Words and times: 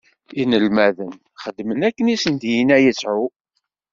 Inelmaden 0.41 1.11
xedmen 1.41 1.81
akken 1.87 2.11
i 2.13 2.15
sen-d-inna 2.17 2.77
Yasuɛ. 2.83 3.25